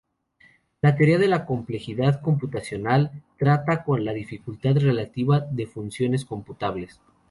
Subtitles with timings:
[0.81, 6.99] La teoría de la complejidad computacional trata con la dificultad relativa de funciones computables.